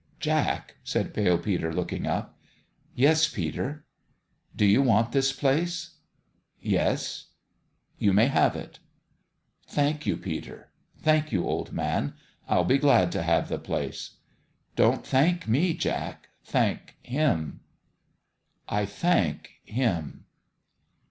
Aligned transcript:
"Jack!" 0.19 0.77
said 0.83 1.13
Pale 1.13 1.37
Peter, 1.37 1.71
looking 1.71 2.07
up. 2.07 2.35
"Yes, 2.95 3.27
Peter?"" 3.29 3.85
Do 4.55 4.65
you 4.65 4.81
want 4.81 5.11
this 5.11 5.31
place?" 5.31 5.97
"Yes."" 6.59 7.27
You 7.99 8.11
may 8.11 8.25
have 8.25 8.55
it." 8.55 8.79
"Thank 9.67 10.07
you, 10.07 10.17
Peter. 10.17 10.71
Thank 10.97 11.31
you, 11.31 11.45
old 11.45 11.71
man. 11.71 12.15
I'll 12.49 12.63
be 12.65 12.79
glad 12.79 13.11
to 13.11 13.21
have 13.21 13.47
the 13.47 13.59
place."" 13.59 14.15
Don't 14.75 15.05
thank 15.05 15.47
me, 15.47 15.75
Jack. 15.75 16.29
Thank 16.43 16.95
him."" 17.03 17.59
I 18.67 18.87
thank 18.87 19.51
him." 19.65 20.25